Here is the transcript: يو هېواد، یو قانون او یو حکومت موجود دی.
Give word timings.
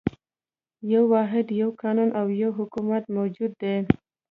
يو 0.93 1.03
هېواد، 1.13 1.47
یو 1.61 1.69
قانون 1.81 2.09
او 2.19 2.25
یو 2.41 2.51
حکومت 2.59 3.03
موجود 3.15 3.51
دی. 3.61 3.75